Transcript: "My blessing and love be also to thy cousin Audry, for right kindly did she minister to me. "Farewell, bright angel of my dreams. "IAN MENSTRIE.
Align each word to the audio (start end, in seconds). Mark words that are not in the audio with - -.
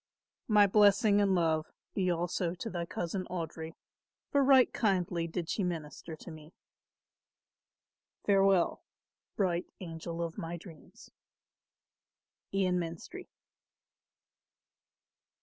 "My 0.47 0.65
blessing 0.65 1.21
and 1.21 1.35
love 1.35 1.71
be 1.93 2.09
also 2.09 2.55
to 2.55 2.69
thy 2.71 2.87
cousin 2.87 3.27
Audry, 3.29 3.75
for 4.31 4.43
right 4.43 4.73
kindly 4.73 5.27
did 5.27 5.47
she 5.47 5.63
minister 5.63 6.15
to 6.15 6.31
me. 6.31 6.53
"Farewell, 8.25 8.81
bright 9.35 9.67
angel 9.79 10.23
of 10.23 10.39
my 10.39 10.57
dreams. 10.57 11.11
"IAN 12.51 12.79
MENSTRIE. 12.79 13.29